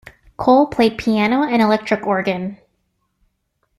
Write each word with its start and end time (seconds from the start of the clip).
Cole 0.35 0.65
played 0.65 0.97
piano 0.97 1.43
and 1.43 1.61
electric 1.61 2.07
organ. 2.07 2.57